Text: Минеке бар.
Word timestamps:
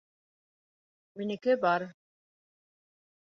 Минеке 1.17 1.53
бар. 1.65 1.81